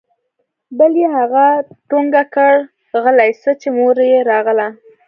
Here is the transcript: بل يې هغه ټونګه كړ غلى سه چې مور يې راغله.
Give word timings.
بل 0.77 0.91
يې 1.01 1.07
هغه 1.17 1.45
ټونګه 1.89 2.23
كړ 2.35 2.53
غلى 3.03 3.29
سه 3.41 3.51
چې 3.61 3.67
مور 3.77 3.97
يې 4.11 4.19
راغله. 4.31 4.67